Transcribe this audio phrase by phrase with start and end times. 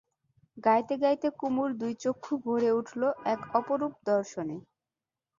[0.57, 3.01] গাইতে গাইতে কুমুর দুই চক্ষু ভরে উঠল
[3.25, 4.57] এক অপরূপ দর্শনে।